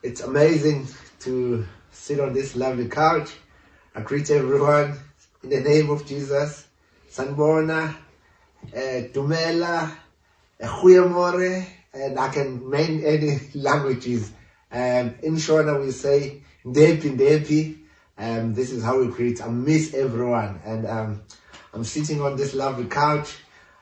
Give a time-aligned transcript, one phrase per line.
[0.00, 0.86] It's amazing
[1.20, 3.30] to sit on this lovely couch.
[3.96, 4.96] I greet everyone
[5.42, 6.68] in the name of Jesus.
[7.10, 7.96] Sanbona,
[8.72, 9.90] Tumela,
[10.62, 11.64] uh,
[11.94, 14.30] and I can name any languages.
[14.70, 17.78] Um, in Shona we say Ndepi Ndepi.
[18.18, 19.42] Um, this is how we greet.
[19.42, 21.22] I miss everyone, and um,
[21.74, 23.34] I'm sitting on this lovely couch.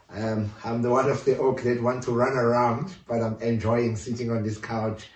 [0.08, 3.96] Um, I'm the one of the oak that want to run around, but I'm enjoying
[3.96, 5.08] sitting on this couch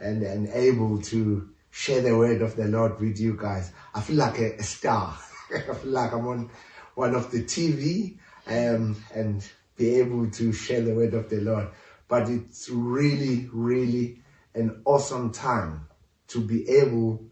[0.00, 3.72] and, and able to share the word of the Lord with you guys.
[3.94, 5.16] I feel like a, a star.
[5.54, 6.50] I feel like I'm on
[6.94, 11.68] one of the TV um, and be able to share the word of the Lord.
[12.08, 14.22] But it's really, really
[14.54, 15.86] an awesome time
[16.28, 17.24] to be able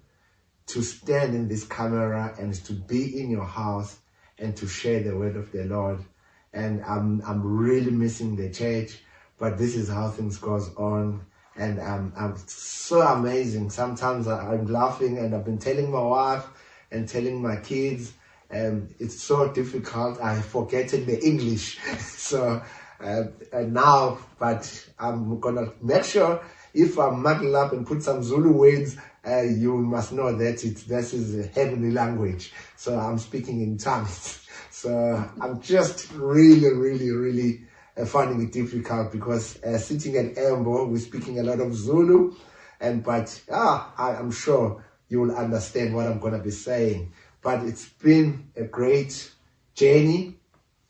[0.66, 3.98] to stand in this camera and to be in your house
[4.38, 6.04] and to share the word of the Lord.
[6.52, 8.98] And I'm, I'm really missing the church,
[9.38, 11.26] but this is how things goes on
[11.58, 13.70] and I'm so amazing.
[13.70, 16.46] Sometimes I'm laughing, and I've been telling my wife
[16.90, 18.12] and telling my kids,
[18.50, 20.20] um, it's so difficult.
[20.22, 22.62] I forgetting the English, so
[23.00, 26.42] uh, now, but I'm gonna make sure
[26.74, 30.76] if I muddle up and put some Zulu words, uh, you must know that it
[30.88, 32.52] this is a heavenly language.
[32.76, 34.44] So I'm speaking in tongues.
[34.70, 37.62] So I'm just really, really, really
[38.06, 42.34] finding it difficult because uh, sitting at Embo, we're speaking a lot of Zulu,
[42.80, 47.12] and but ah, I, am sure you will understand what I'm going to be saying.
[47.42, 49.32] But it's been a great
[49.74, 50.36] journey,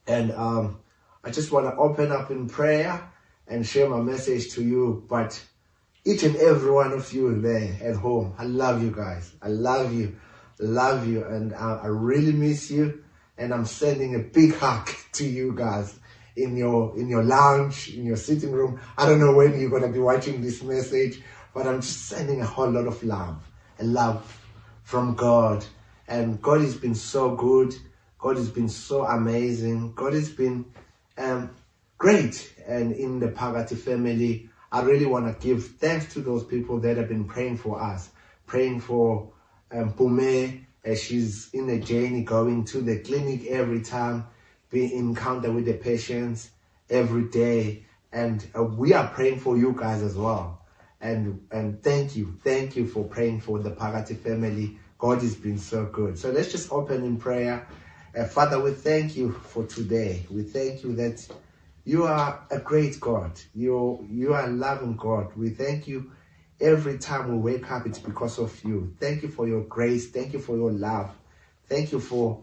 [0.07, 0.81] and um,
[1.25, 3.11] I just want to open up in prayer
[3.47, 5.05] and share my message to you.
[5.09, 5.43] But
[6.05, 9.33] each and every one of you there at home, I love you guys.
[9.41, 10.17] I love you,
[10.59, 13.05] love you, and I, I really miss you.
[13.39, 15.99] And I'm sending a big hug to you guys
[16.39, 18.81] in your in your lounge, in your sitting room.
[18.97, 21.23] I don't know when you're gonna be watching this message,
[21.55, 24.41] but I'm just sending a whole lot of love, a love
[24.83, 25.65] from God.
[26.07, 27.75] And God has been so good.
[28.19, 29.93] God has been so amazing.
[29.95, 30.73] God has been
[31.19, 31.55] um,
[31.99, 32.55] great.
[32.67, 36.97] And in the Phakathi family, I really want to give thanks to those people that
[36.97, 38.11] have been praying for us,
[38.47, 39.31] praying for
[39.71, 44.27] um, Pume as she's in the journey going to the clinic every time
[44.71, 46.51] be encounter with the patients
[46.91, 47.85] every day.
[48.13, 50.63] And uh, we are praying for you guys as well.
[51.01, 52.39] And, and thank you.
[52.43, 54.79] Thank you for praying for the Phakathi family.
[54.99, 56.19] God has been so good.
[56.19, 57.67] So let's just open in prayer.
[58.17, 60.27] Uh, Father, we thank you for today.
[60.31, 61.27] We thank you that
[61.85, 63.41] you are a great God.
[63.55, 65.37] You, you are a loving God.
[65.37, 66.11] We thank you
[66.61, 68.95] every time we wake up, it's because of you.
[68.99, 70.11] Thank you for your grace.
[70.11, 71.11] Thank you for your love.
[71.67, 72.43] Thank you for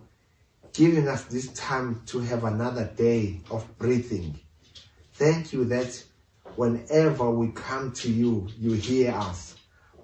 [0.76, 4.38] giving us this time to have another day of breathing.
[5.14, 6.04] Thank you that
[6.58, 9.56] whenever we come to you, you hear us.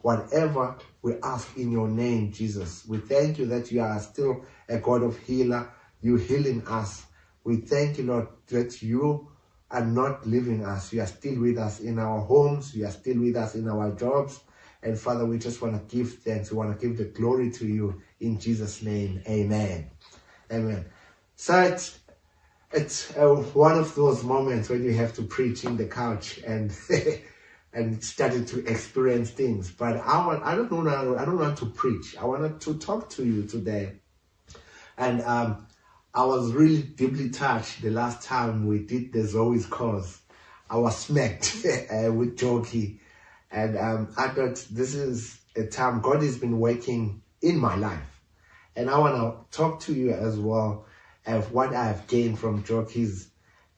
[0.01, 4.77] Whatever we ask in your name, Jesus, we thank you that you are still a
[4.77, 5.69] God of healer.
[6.01, 7.05] You healing us.
[7.43, 9.29] We thank you, Lord, that you
[9.69, 10.93] are not leaving us.
[10.93, 12.73] You are still with us in our homes.
[12.73, 14.39] You are still with us in our jobs.
[14.81, 16.49] And Father, we just want to give thanks.
[16.49, 19.21] We want to give the glory to you in Jesus' name.
[19.27, 19.91] Amen.
[20.51, 20.85] Amen.
[21.35, 22.00] So it's,
[22.72, 26.73] it's uh, one of those moments when you have to preach in the couch and
[27.73, 29.72] and started to experience things.
[29.72, 32.17] But I want I don't know I don't want to preach.
[32.17, 33.94] I wanted to talk to you today.
[34.97, 35.67] And um,
[36.13, 40.19] I was really deeply touched the last time we did the Zoe's cause.
[40.69, 43.00] I was smacked uh, with Joki.
[43.50, 48.10] And um, I thought this is a time God has been working in my life.
[48.75, 50.85] And I want to talk to you as well
[51.25, 53.29] of what I've gained from Joki's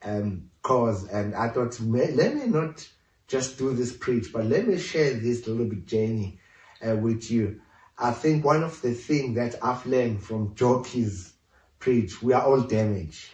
[0.02, 1.08] um, cause.
[1.08, 2.86] And I thought, let me not
[3.26, 6.38] just do this preach, but let me share this little bit journey
[6.86, 7.60] uh, with you.
[7.98, 11.32] I think one of the things that I've learned from Joki's
[11.78, 13.30] preach, we are all damaged.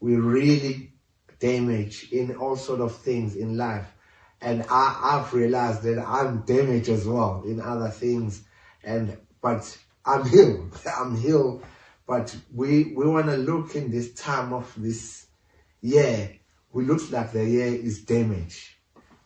[0.00, 0.92] We really
[1.38, 3.86] damaged in all sort of things in life.
[4.40, 8.42] And I, I've realized that I'm damaged as well in other things.
[8.84, 10.78] And, but I'm healed.
[10.98, 11.64] I'm healed.
[12.06, 15.26] But we, we want to look in this time of this
[15.80, 16.38] year.
[16.72, 18.76] We looks like the year is damaged.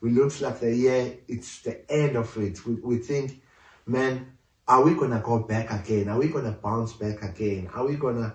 [0.00, 2.64] We looks like the year, it's the end of it.
[2.64, 3.42] We, we think,
[3.86, 4.32] man,
[4.66, 6.08] are we going to go back again?
[6.08, 7.68] Are we going to bounce back again?
[7.74, 8.34] Are we going to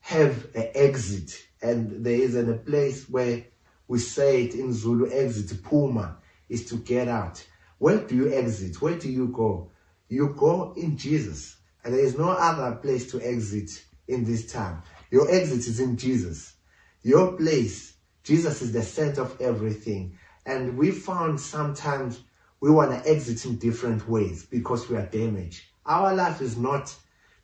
[0.00, 1.36] have an exit?
[1.60, 3.44] And there is a place where
[3.88, 6.16] we say it in Zulu, exit, Phuma,
[6.48, 7.44] is to get out.
[7.76, 8.80] Where do you exit?
[8.80, 9.70] Where do you go?
[10.08, 11.56] You go in Jesus.
[11.84, 13.70] And there is no other place to exit
[14.08, 14.82] in this time.
[15.10, 16.54] Your exit is in Jesus.
[17.02, 20.18] Your place, Jesus is the center of everything.
[20.46, 22.20] And we found sometimes
[22.60, 25.62] we want to exit in different ways because we are damaged.
[25.84, 26.94] Our life is not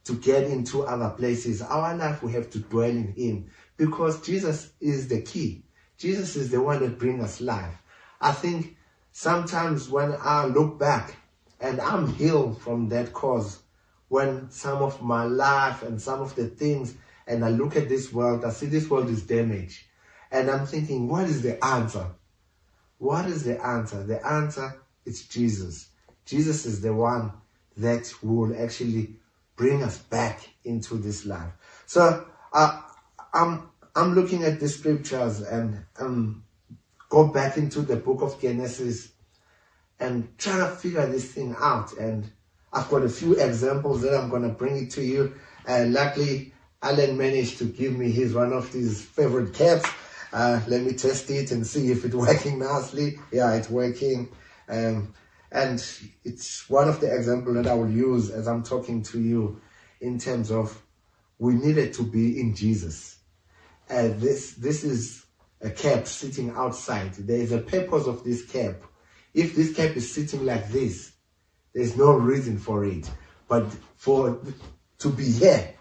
[0.04, 1.60] to get into other places.
[1.60, 5.64] Our life we have to dwell in Him because Jesus is the key.
[5.98, 7.74] Jesus is the one that brings us life.
[8.20, 8.76] I think
[9.12, 11.16] sometimes when I look back
[11.60, 13.58] and I'm healed from that cause,
[14.08, 16.94] when some of my life and some of the things,
[17.26, 19.84] and I look at this world, I see this world is damaged.
[20.30, 22.06] And I'm thinking, what is the answer?
[22.98, 24.02] What is the answer?
[24.02, 25.88] The answer is Jesus.
[26.24, 27.32] Jesus is the one
[27.76, 29.16] that will actually
[29.56, 31.52] bring us back into this life.
[31.86, 32.82] So uh,
[33.32, 36.44] I'm I'm looking at the scriptures and um,
[37.08, 39.10] go back into the book of Genesis
[39.98, 41.92] and try to figure this thing out.
[41.94, 42.30] And
[42.72, 45.34] I've got a few examples that I'm going to bring it to you.
[45.66, 49.88] And luckily, Alan managed to give me his one of his favorite caps.
[50.32, 53.18] Uh, let me test it and see if it's working nicely.
[53.32, 54.28] Yeah, it's working.
[54.68, 55.14] Um,
[55.50, 55.82] and
[56.24, 59.60] it's one of the examples that I will use as I'm talking to you
[60.00, 60.82] in terms of
[61.38, 63.18] we needed to be in Jesus.
[63.88, 65.24] Uh, this, this is
[65.62, 67.14] a cap sitting outside.
[67.14, 68.76] There is a purpose of this cap.
[69.32, 71.12] If this cap is sitting like this,
[71.74, 73.10] there's no reason for it.
[73.48, 73.66] But
[73.96, 74.40] for
[74.98, 75.74] to be here,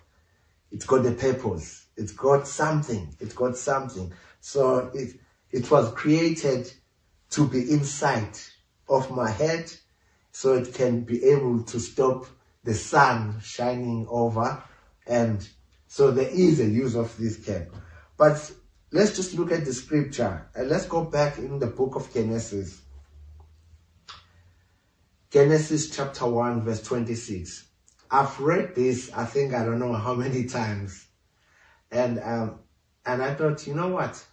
[0.72, 1.88] it's got a purpose.
[1.96, 3.16] It's got something.
[3.20, 4.14] It's got something.
[4.40, 5.20] So it
[5.52, 6.72] it was created
[7.32, 8.38] to be inside
[8.90, 9.72] of my head
[10.32, 12.26] so it can be able to stop
[12.64, 14.62] the sun shining over
[15.08, 15.48] and
[15.88, 17.68] so there is a use of this cap.
[18.18, 18.52] But
[18.92, 22.82] let's just look at the scripture and let's go back in the book of Genesis.
[25.30, 27.68] Genesis chapter 1 verse 26.
[28.10, 31.06] I've read this, I think I don't know how many times.
[31.92, 32.60] And um,
[33.06, 34.24] and I thought, you know what?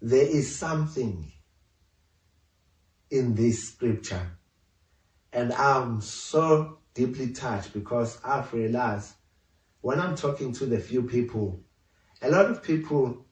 [0.00, 1.30] There is something
[3.10, 4.30] in this scripture.
[5.32, 9.12] And I'm so deeply touched because I've realized
[9.80, 11.62] when I'm talking to the few people,
[12.22, 13.26] a lot of people,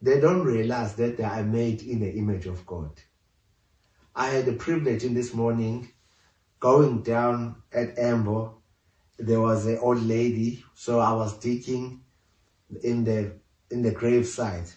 [0.00, 3.00] they don't realize that they are made in the image of God.
[4.18, 5.92] I had the privilege in this morning
[6.58, 8.50] going down at Amber.
[9.16, 12.02] There was an old lady, so I was digging
[12.82, 13.38] in the
[13.70, 14.68] in the graveside.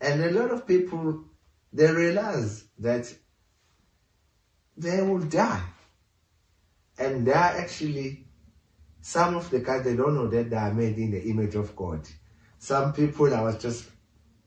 [0.00, 1.22] And a lot of people
[1.72, 3.14] they realize that
[4.76, 5.62] they will die.
[6.98, 8.26] And they are actually,
[9.00, 11.76] some of the guys, they don't know that they are made in the image of
[11.76, 12.08] God.
[12.58, 13.88] Some people, I was just,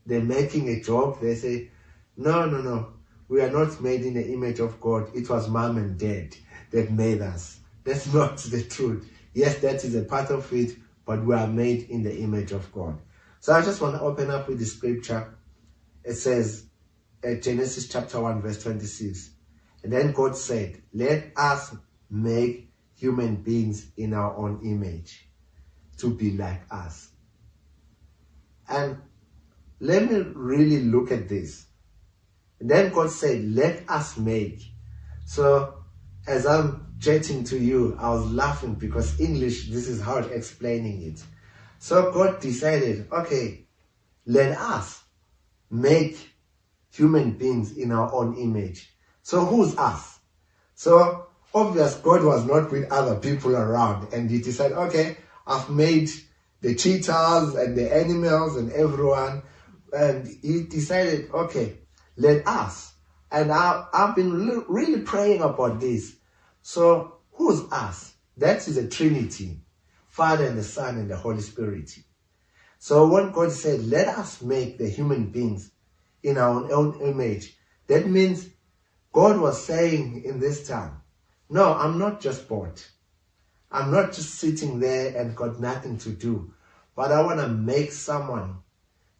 [0.05, 1.21] they're making a joke.
[1.21, 1.69] They say,
[2.17, 2.94] no, no, no.
[3.27, 5.09] We are not made in the image of God.
[5.15, 6.35] It was mom and dad
[6.71, 7.59] that made us.
[7.83, 9.09] That's not the truth.
[9.33, 10.75] Yes, that is a part of it,
[11.05, 12.99] but we are made in the image of God.
[13.39, 15.35] So I just want to open up with the scripture.
[16.03, 16.65] It says,
[17.23, 19.31] uh, Genesis chapter 1, verse 26.
[19.83, 21.75] And then God said, Let us
[22.09, 25.27] make human beings in our own image
[25.97, 27.09] to be like us.
[28.67, 28.97] And
[29.79, 31.65] let me really look at this.
[32.59, 34.61] And then God said, Let us make.
[35.25, 35.85] So
[36.27, 41.23] as I'm chatting to you, I was laughing because English, this is hard explaining it.
[41.79, 43.65] So God decided, okay,
[44.25, 45.03] let us
[45.69, 46.31] make
[46.91, 48.91] human beings in our own image.
[49.21, 50.19] So who's us?
[50.73, 56.09] So obvious God was not with other people around and he decided, okay, I've made
[56.61, 59.43] the cheetahs and the animals and everyone.
[59.93, 61.77] And he decided, okay,
[62.17, 62.93] let us.
[63.31, 66.15] And I, I've been really praying about this.
[66.61, 68.13] So who's us?
[68.37, 69.59] That is a Trinity.
[70.15, 71.91] Father and the Son and the Holy Spirit.
[72.79, 75.71] So when God said, let us make the human beings
[76.23, 77.57] in our own image,
[77.87, 78.47] that means
[79.11, 81.01] God was saying in this time,
[81.49, 82.81] no, I'm not just bored.
[83.69, 86.53] I'm not just sitting there and got nothing to do,
[86.95, 88.59] but I want to make someone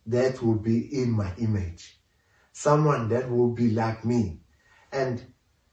[0.06, 2.00] that will be in my image,
[2.56, 4.40] someone that will be like me.
[4.90, 5.22] And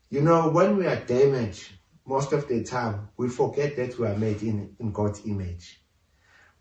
[0.09, 1.71] you know, when we are damaged,
[2.05, 5.81] most of the time, we forget that we are made in, in God's image.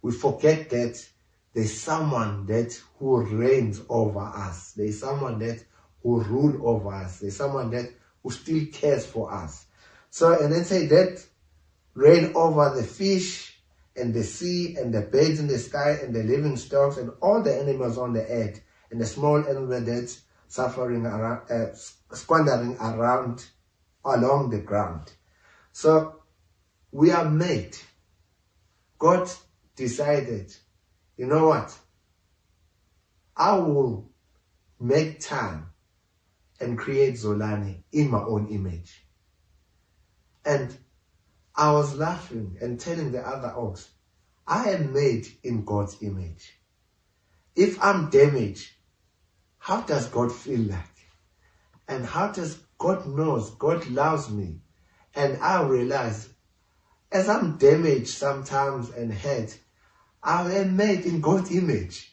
[0.01, 1.05] We forget that
[1.53, 4.73] there's someone that who reigns over us.
[4.73, 5.65] There's someone that
[6.05, 7.19] who rule over us.
[7.19, 7.91] There's someone that
[8.23, 9.67] who still cares for us.
[10.11, 11.21] So, and then say that
[11.95, 13.61] reign over the fish
[13.97, 17.43] and the sea and the birds in the sky and the living stocks and all
[17.43, 18.63] the animals on the earth
[18.93, 21.75] and the small that's suffering around, uh,
[22.13, 23.47] squandering around
[24.05, 25.11] along the ground.
[25.73, 26.23] So
[26.93, 27.77] we are made.
[28.99, 29.31] God
[29.75, 30.55] decided,
[31.17, 31.77] you know what?
[33.35, 34.11] I will
[34.79, 35.71] make time
[36.61, 39.07] and create Zolani in my own image.
[40.45, 40.77] And
[41.57, 43.89] I was laughing and telling the other oaks,
[44.47, 46.53] I am made in God's image.
[47.57, 48.69] If I'm damaged,
[49.63, 51.07] how does God feel like?
[51.87, 54.59] And how does God knows God loves me?
[55.15, 56.29] And I realize
[57.13, 59.57] as I'm damaged sometimes and hurt,
[60.21, 62.13] I am made in God's image.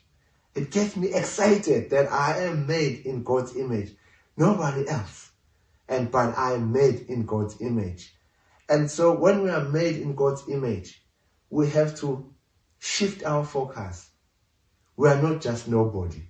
[0.54, 3.96] It gets me excited that I am made in God's image.
[4.38, 5.32] Nobody else.
[5.88, 8.14] And but I am made in God's image.
[8.70, 11.04] And so when we are made in God's image,
[11.50, 12.32] we have to
[12.78, 14.12] shift our focus.
[14.96, 16.29] We are not just nobody,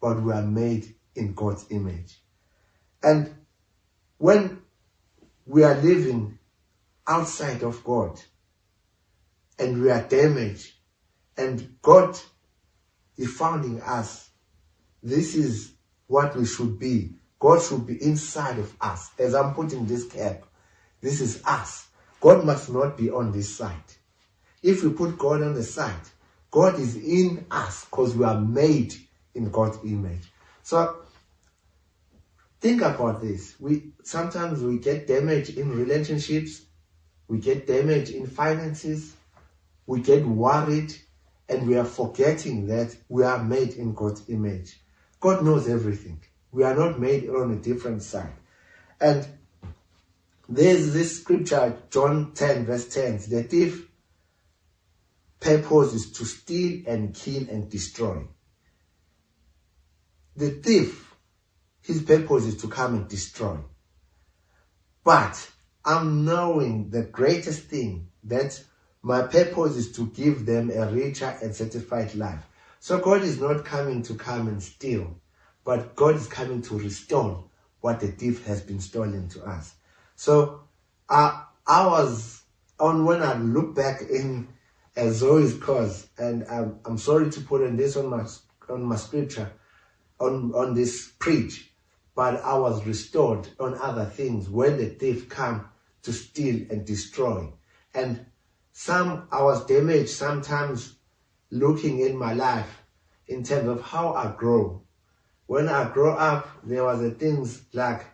[0.00, 2.20] but we are made in God's image.
[3.02, 3.34] And
[4.18, 4.62] when
[5.46, 6.38] we are living
[7.06, 8.20] outside of God
[9.58, 10.72] and we are damaged
[11.36, 12.18] and God
[13.16, 14.30] is founding us,
[15.02, 15.72] this is
[16.06, 17.12] what we should be.
[17.38, 19.10] God should be inside of us.
[19.18, 20.42] As I'm putting this cap,
[21.00, 21.88] this is us.
[22.20, 23.76] God must not be on this side.
[24.62, 25.94] If we put God on the side,
[26.50, 28.94] God is in us because we are made
[29.36, 30.32] in God's image.
[30.62, 30.96] So
[32.60, 33.54] think about this.
[33.60, 36.62] We sometimes we get damage in relationships,
[37.28, 39.14] we get damage in finances,
[39.86, 40.94] we get worried,
[41.48, 44.80] and we are forgetting that we are made in God's image.
[45.20, 46.20] God knows everything.
[46.50, 48.32] We are not made on a different side.
[49.00, 49.26] And
[50.48, 53.18] there's this scripture, John 10, verse 10.
[53.28, 53.88] The thief
[55.40, 58.26] purpose is to steal and kill and destroy.
[60.36, 61.14] The thief,
[61.82, 63.58] his purpose is to come and destroy.
[65.02, 65.50] But
[65.84, 68.62] I'm knowing the greatest thing that
[69.02, 72.44] my purpose is to give them a richer and satisfied life.
[72.80, 75.16] So God is not coming to come and steal,
[75.64, 77.44] but God is coming to restore
[77.80, 79.74] what the thief has been stolen to us.
[80.16, 80.62] So
[81.08, 82.42] I, I was
[82.78, 84.48] on when I look back in
[84.96, 88.26] uh, Zoe's cause, and I'm, I'm sorry to put in this on my
[88.68, 89.52] on my scripture,
[90.20, 91.70] on on this preach,
[92.14, 95.68] but I was restored on other things when the thief come
[96.02, 97.52] to steal and destroy,
[97.94, 98.26] and
[98.72, 100.96] some I was damaged sometimes
[101.50, 102.82] looking in my life
[103.26, 104.82] in terms of how I grow.
[105.46, 108.04] When I grow up, there was the things like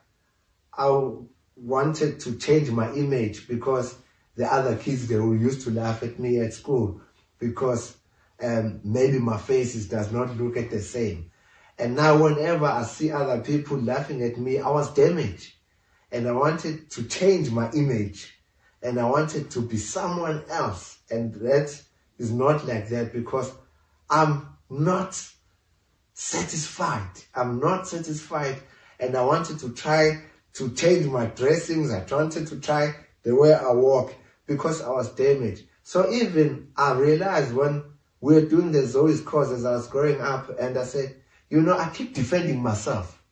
[0.77, 1.11] I
[1.57, 3.97] wanted to change my image because
[4.37, 7.01] the other kids they who used to laugh at me at school
[7.39, 7.97] because
[8.43, 11.31] um, maybe my face does not look at the same.
[11.79, 15.53] And now whenever I see other people laughing at me, I was damaged.
[16.11, 18.39] And I wanted to change my image.
[18.83, 20.99] And I wanted to be someone else.
[21.11, 21.83] And that
[22.19, 23.53] is not like that because
[24.11, 25.21] I'm not
[26.15, 27.11] satisfied.
[27.35, 28.57] I'm not satisfied.
[29.01, 30.23] And I wanted to try
[30.55, 31.93] to change my dressings.
[31.93, 34.15] I wanted to try the way I walk
[34.47, 35.65] because I was damaged.
[35.83, 37.85] So even I realized when
[38.21, 41.17] we were doing the Zoe's course as I was growing up and I said,
[41.53, 43.23] you know, I keep defending myself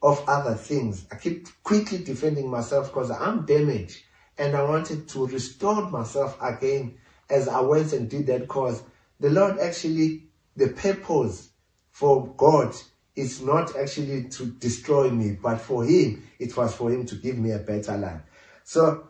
[0.00, 1.06] of other things.
[1.12, 3.98] I keep quickly defending myself because I'm damaged
[4.38, 6.96] and I wanted to restore myself again
[7.28, 8.82] as I went and did that cause.
[9.20, 10.22] The Lord actually,
[10.56, 11.50] the purpose
[11.90, 12.74] for God
[13.14, 17.36] is not actually to destroy me, but for him, it was for him to give
[17.36, 18.22] me a better life.
[18.64, 19.06] So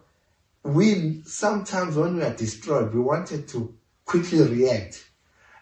[0.65, 3.73] we sometimes when we are destroyed, we wanted to
[4.05, 5.05] quickly react.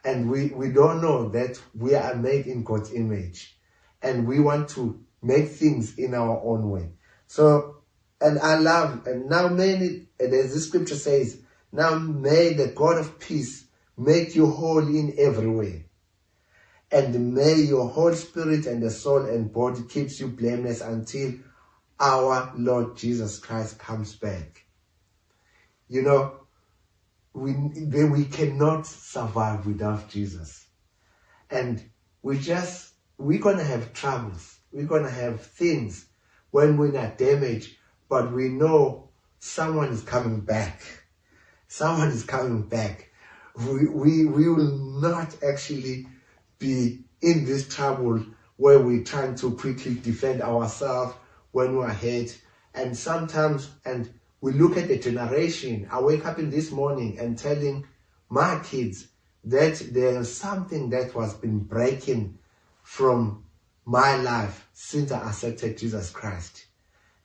[0.05, 3.57] And we, we don't know that we are made in God's image.
[4.03, 6.91] And we want to make things in our own way.
[7.27, 7.83] So,
[8.21, 11.41] and I love, and now many, and as the scripture says,
[11.73, 15.89] now may the God of peace make you whole in every way
[16.91, 21.35] and may your whole spirit and the soul and body keeps you blameless until
[22.01, 24.65] our Lord Jesus Christ comes back.
[25.89, 26.41] You know,
[27.39, 27.53] we,
[28.05, 30.67] we cannot survive without Jesus.
[31.51, 31.83] And
[32.23, 34.59] we just, we're going to have troubles.
[34.73, 36.07] We're going to have things
[36.51, 37.77] when we're not damaged,
[38.09, 40.83] but we know someone is coming back.
[41.69, 43.11] Someone is coming back.
[43.57, 46.07] We, we, we will not actually
[46.59, 48.25] be in this trouble
[48.57, 51.15] where we're trying to quickly defend ourselves
[51.53, 52.37] when we're hurt.
[52.75, 55.89] And sometimes, and we look at the generation.
[55.91, 57.87] I wake up in this morning and telling
[58.29, 59.09] my kids
[59.45, 62.39] that there's something that was been breaking
[62.83, 63.45] from
[63.85, 66.67] my life since I accepted Jesus Christ.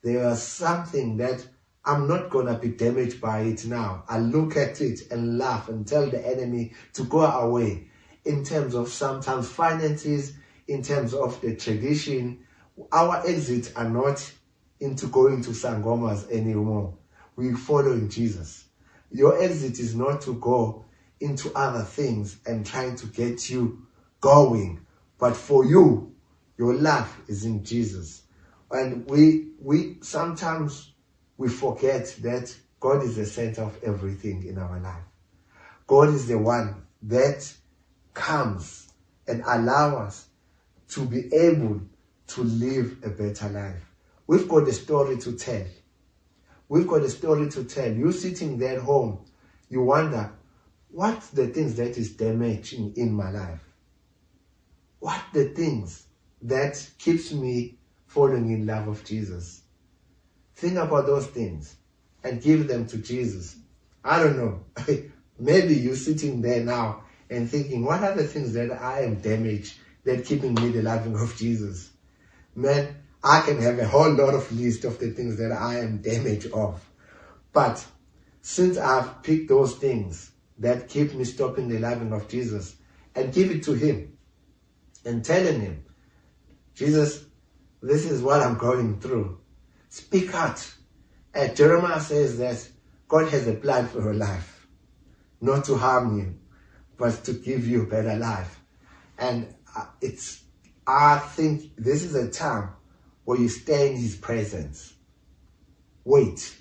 [0.02, 1.46] There was something that
[1.86, 4.04] I'm not to be damaged by it now.
[4.08, 7.88] I look at it and laugh and tell the enemy to go away
[8.26, 10.34] in terms of sometimes finances,
[10.68, 12.46] in terms of the tradition.
[12.92, 14.32] our exits are not
[14.80, 16.98] into going to sangomas anymore.
[17.36, 18.66] We follow in Jesus.
[19.12, 20.86] Your exit is not to go
[21.20, 23.86] into other things and trying to get you
[24.22, 24.86] going,
[25.20, 26.14] but for you,
[26.58, 28.24] your life is in Jesus.
[28.72, 30.92] And we we sometimes
[31.38, 35.04] we forget that God is the center of everything in our life.
[35.88, 37.52] God is the one that
[38.14, 38.92] comes
[39.28, 40.28] and allow us
[40.90, 41.82] to be able
[42.28, 43.86] to live a better life.
[44.28, 45.66] We've got a story to tell.
[46.74, 47.92] We've got a story to tell.
[47.92, 49.24] You sitting there at home,
[49.70, 50.32] you wonder,
[50.90, 53.64] what's the things that is damaging in my life?
[54.98, 56.08] What the things
[56.42, 57.78] that keeps me
[58.08, 59.62] falling in love of Jesus?
[60.56, 61.76] Think about those things
[62.24, 63.56] and give them to Jesus.
[64.04, 64.66] I don't know.
[65.38, 69.76] Maybe you're sitting there now and thinking, what are the things that I am damaged
[70.06, 71.92] that keeping me the loving of Jesus?
[72.56, 76.00] Man, I can have a whole lot of list of the things that I am
[76.00, 76.84] damaged of.
[77.54, 77.86] But
[78.42, 82.76] since I've picked those things that keep me stopping the loving of Jesus
[83.16, 84.18] and give it to him
[85.06, 85.86] and telling him,
[86.76, 87.24] Jesus,
[87.82, 89.40] this is what I'm going through.
[89.90, 90.70] Speak out.
[91.34, 92.68] And Jeremiah says that
[93.08, 94.68] God has a plan for your life,
[95.40, 96.36] not to harm you,
[96.98, 98.60] but to give you a better life.
[99.18, 100.44] And uh, it's,
[100.86, 102.70] I think this is a time
[103.26, 104.94] where you stay in his presence.
[106.04, 106.56] Wait.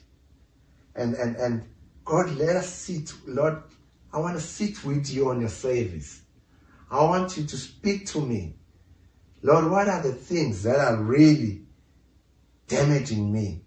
[0.94, 1.64] And, and, and
[2.04, 3.12] God, let us sit.
[3.26, 3.62] Lord,
[4.12, 6.22] I want to sit with you on your service.
[6.90, 8.56] I want you to speak to me.
[9.42, 11.62] Lord, what are the things that are really
[12.68, 13.62] damaging me?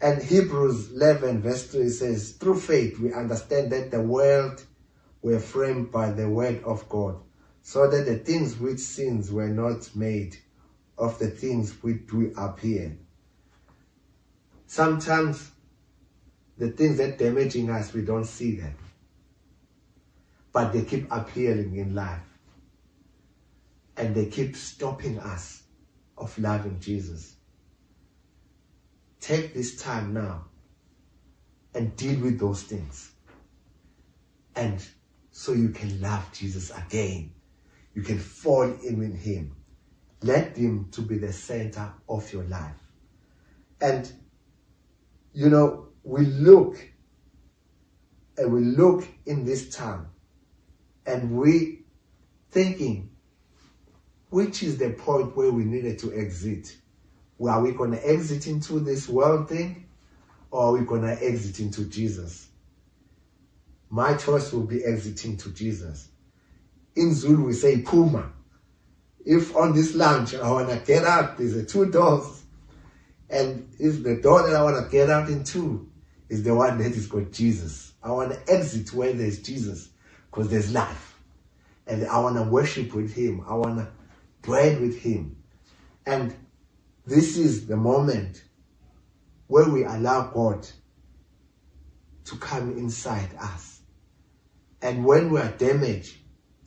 [0.00, 4.64] And Hebrews 11 verse 3 says, through faith we understand that the world
[5.22, 7.16] were framed by the word of God,
[7.62, 10.36] so that the things which sins were not made
[10.98, 12.96] of the things which we appear.
[14.66, 15.50] Sometimes
[16.58, 18.74] the things that are damaging us, we don't see them.
[20.52, 22.22] But they keep appearing in life.
[23.96, 25.62] And they keep stopping us
[26.16, 27.34] of loving Jesus.
[29.20, 30.44] Take this time now
[31.74, 33.10] and deal with those things.
[34.54, 34.86] And
[35.30, 37.32] so you can love Jesus again.
[37.94, 39.55] You can fall in with him
[40.26, 42.76] let him to be the center of your life.
[43.80, 44.10] And,
[45.32, 46.76] you know, we look
[48.36, 50.08] and we look in this time
[51.06, 51.84] and we
[52.50, 53.10] thinking,
[54.30, 56.76] which is the point where we needed to exit?
[57.38, 59.86] Well, are we going to exit into this world thing
[60.50, 62.48] or are we going to exit into Jesus?
[63.88, 66.08] My choice will be exiting to Jesus.
[66.96, 68.30] In Zulu, we say Phuma
[69.26, 72.44] if on this lunch I want to get out, there's a two doors.
[73.28, 75.90] And if the door that I want to get out into
[76.28, 79.88] is the one that is called Jesus, I want to exit where there's Jesus
[80.30, 81.18] because there's life.
[81.88, 83.44] And I want to worship with him.
[83.48, 83.88] I want to
[84.42, 85.36] dwell with him.
[86.06, 86.34] And
[87.04, 88.44] this is the moment
[89.48, 90.68] where we allow God
[92.26, 93.80] to come inside us.
[94.82, 96.16] And when we are damaged,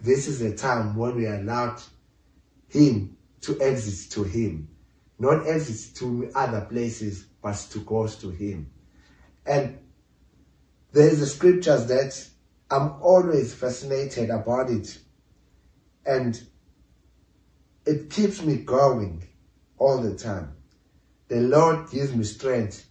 [0.01, 1.81] this is the time when we are allowed
[2.69, 4.69] him to exit to him.
[5.17, 8.71] Not exit to other places, but to go to him.
[9.45, 9.79] And
[10.91, 12.27] there's the scriptures that
[12.71, 14.97] I'm always fascinated about it.
[16.05, 16.41] And
[17.85, 19.27] it keeps me going
[19.77, 20.55] all the time.
[21.27, 22.87] The Lord gives me strength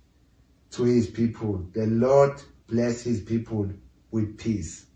[0.72, 1.64] to his people.
[1.72, 3.70] The Lord bless his people
[4.10, 4.86] with peace.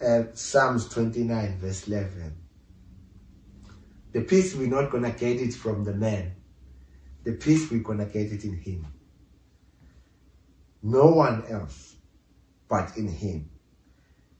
[0.00, 2.41] Uh, Psalms 29 verse 11.
[4.12, 6.34] The peace we're not going to get it from the man.
[7.24, 8.86] The peace we're going to get it in him.
[10.82, 11.96] No one else
[12.68, 13.50] but in him.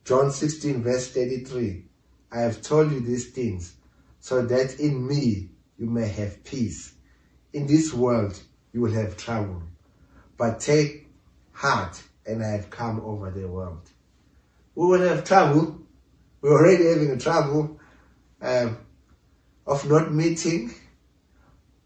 [0.05, 1.85] John 16 verse 33.
[2.33, 3.75] I have told you these things
[4.21, 6.93] so that in me you may have peace.
[7.53, 8.41] In this world
[8.73, 9.63] you will have trouble.
[10.37, 11.09] But take
[11.53, 13.89] heart and I have come over the world.
[14.75, 15.79] We will have trouble.
[16.41, 17.79] We're already having trouble.
[18.41, 18.79] Um,
[19.67, 20.75] of not meeting,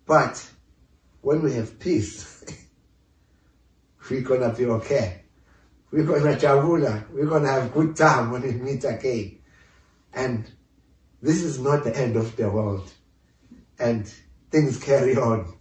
[0.07, 0.49] but
[1.21, 2.45] when we have peace,
[4.11, 5.23] we're gonna be okay.
[5.91, 7.09] We're gonna chavula.
[7.11, 9.39] We're gonna have good time when we meet again.
[10.13, 10.51] And
[11.23, 12.91] this is not the end of the world.
[13.79, 14.07] And
[14.51, 15.57] things carry on.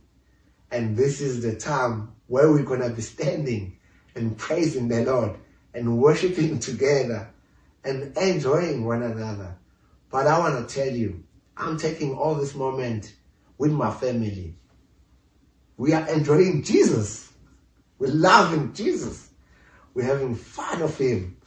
[0.71, 3.77] And this is the time where we're gonna be standing
[4.15, 5.37] and praising the Lord
[5.73, 7.29] and worshiping together
[7.83, 9.57] and enjoying one another.
[10.09, 11.23] But I want to tell you,
[11.57, 13.13] I'm taking all this moment
[13.57, 14.55] with my family.
[15.77, 17.31] We are enjoying Jesus.
[17.97, 19.29] We're loving Jesus.
[19.93, 21.37] We're having fun of Him.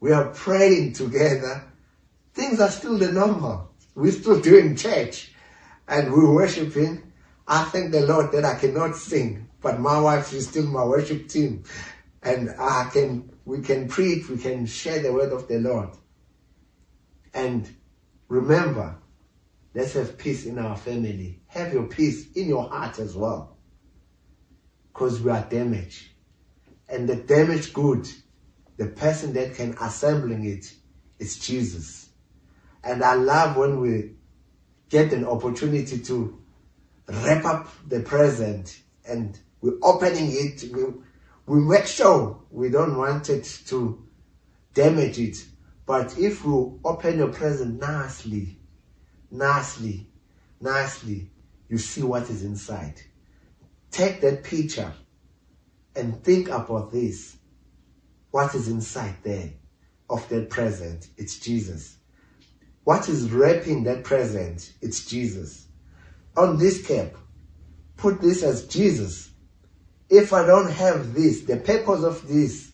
[0.00, 1.64] We are praying together.
[2.32, 3.70] Things are still the normal.
[3.94, 5.32] We're still doing church
[5.88, 7.12] and we're worshiping.
[7.46, 11.28] I thank the Lord that I cannot sing, but my wife is still my worship
[11.28, 11.64] team.
[12.22, 15.90] And I can, we can preach, we can share the word of the Lord.
[17.34, 17.68] And
[18.28, 18.96] remember,
[19.74, 21.40] let's have peace in our family.
[21.48, 23.56] Have your peace in your heart as well.
[24.92, 26.08] Because we are damaged.
[26.88, 28.08] And the damaged good,
[28.76, 30.72] the person that can assembling it
[31.18, 32.08] is Jesus.
[32.82, 34.12] And I love when we
[34.88, 36.42] get an opportunity to
[37.06, 40.64] wrap up the present and we're opening it.
[40.72, 40.84] We,
[41.46, 44.02] we make sure we don't want it to
[44.74, 45.36] damage it.
[45.86, 46.52] But if we
[46.84, 48.59] open your present nicely,
[49.30, 50.06] nicely,
[50.60, 51.30] nicely,
[51.68, 53.00] you see what is inside.
[53.90, 54.92] Take that picture
[55.96, 57.36] and think about this.
[58.30, 59.50] What is inside there
[60.08, 61.08] of that present?
[61.16, 61.96] It's Jesus.
[62.84, 64.72] What is wrapping that present?
[64.80, 65.66] It's Jesus.
[66.36, 67.14] On this cap,
[67.96, 69.30] put this as Jesus.
[70.08, 72.72] If I don't have this, the purpose of this,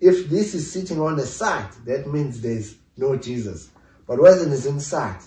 [0.00, 3.70] if this is sitting on the side, that means there's no Jesus.
[4.06, 5.20] But when it's inside,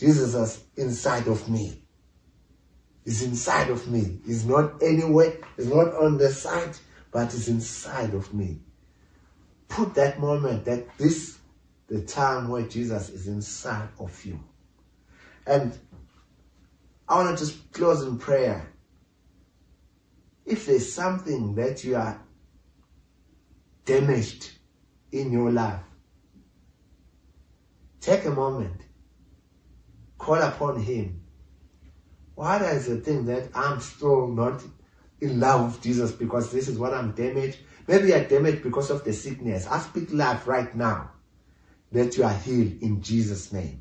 [0.00, 1.82] Jesus is inside of me.
[3.04, 4.18] He's inside of me.
[4.24, 6.74] He's not anywhere, he's not on the side,
[7.12, 8.60] but he's inside of me.
[9.68, 11.38] Put that moment, that this
[11.88, 14.40] the time where Jesus is inside of you.
[15.46, 15.78] And
[17.06, 18.72] I want to just close in prayer.
[20.46, 22.22] If there's something that you are
[23.84, 24.50] damaged
[25.12, 25.82] in your life,
[28.00, 28.80] take a moment,
[30.20, 31.22] call upon Him.
[32.34, 34.62] What is the thing that I'm still not
[35.20, 37.58] in love with Jesus because this is what I'm damaged?
[37.88, 39.66] Maybe I'm damaged because of the sickness.
[39.66, 41.10] I speak life right now
[41.90, 43.80] that you are healed in Jesus' name.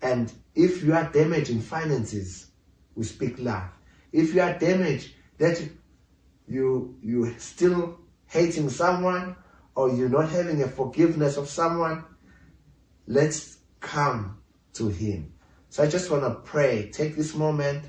[0.00, 2.46] And if you are damaged in finances,
[2.94, 3.70] we speak life.
[4.12, 5.60] If you are damaged that
[6.46, 9.34] you you still hating someone
[9.74, 12.04] or you're not having a forgiveness of someone,
[13.08, 14.38] let's come
[14.74, 15.32] to him.
[15.68, 16.90] So I just want to pray.
[16.90, 17.84] Take this moment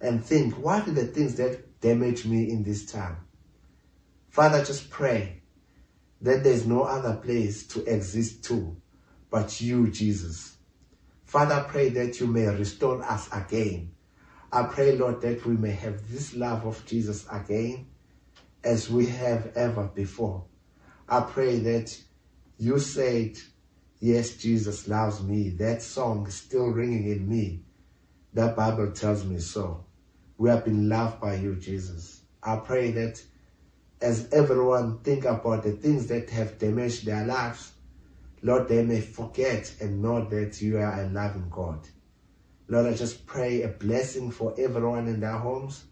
[0.00, 3.16] and think, what are the things that damage me in this time?
[4.28, 5.42] Father, just pray
[6.20, 8.76] that there's no other place to exist to
[9.30, 10.56] but you, Jesus.
[11.24, 13.92] Father, pray that you may restore us again.
[14.52, 17.88] I pray, Lord, that we may have this love of Jesus again
[18.62, 20.44] as we have ever before.
[21.08, 21.96] I pray that
[22.58, 23.36] you said,
[24.00, 25.50] Yes, Jesus loves me.
[25.50, 27.62] That song is still ringing in me.
[28.34, 29.84] That Bible tells me so.
[30.36, 32.20] We have been loved by you, Jesus.
[32.42, 33.22] I pray that
[34.00, 37.72] as everyone think about the things that have damaged their lives,
[38.42, 41.80] Lord, they may forget and know that you are a loving God.
[42.68, 45.84] Lord, I just pray a blessing for everyone in their homes.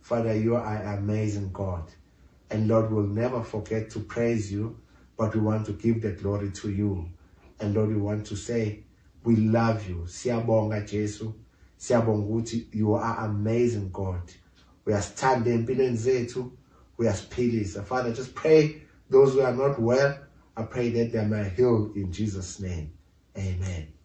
[0.00, 1.90] Father, you are an amazing God.
[2.50, 4.78] And Lord, we'll never forget to praise you,
[5.16, 7.10] but we want to give the glory to you.
[7.60, 8.84] And Lord, we want to say,
[9.24, 10.04] we love you.
[10.06, 11.32] Siyabonga Jesu.
[11.78, 14.22] Siyabonga you are amazing God.
[14.84, 16.50] We are standing empilweni zethu
[16.98, 17.84] uyasiphilisa.
[17.84, 20.18] Father, just pray those who are not well,
[20.56, 22.92] I pray that they may heal in Jesus' name.
[23.36, 23.97] Amen.